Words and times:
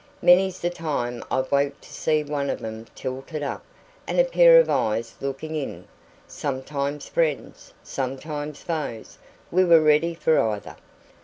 Many's 0.19 0.59
the 0.61 0.71
time 0.71 1.23
I've 1.29 1.51
woke 1.51 1.79
to 1.81 1.93
see 1.93 2.23
one 2.23 2.49
of 2.49 2.63
'em 2.65 2.87
tilted 2.95 3.43
up, 3.43 3.63
and 4.07 4.19
a 4.19 4.23
pair 4.23 4.57
of 4.59 4.67
eyes 4.67 5.13
looking 5.21 5.53
in 5.55 5.85
sometimes 6.27 7.07
friends, 7.07 7.71
sometimes 7.83 8.63
foes; 8.63 9.19
we 9.51 9.63
were 9.63 9.79
ready 9.79 10.15
for 10.15 10.39
either. 10.39 10.75